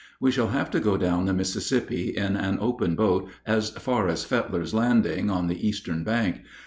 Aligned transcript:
We 0.19 0.31
shall 0.31 0.47
have 0.47 0.71
to 0.71 0.79
go 0.79 0.97
down 0.97 1.25
the 1.27 1.33
Mississippi 1.35 2.15
in 2.17 2.35
an 2.35 2.57
open 2.59 2.95
boat 2.95 3.29
as 3.45 3.69
far 3.69 4.07
as 4.07 4.25
Fetler's 4.25 4.73
Landing 4.73 5.29
(on 5.29 5.45
the 5.45 5.67
eastern 5.67 6.03
bank). 6.03 6.41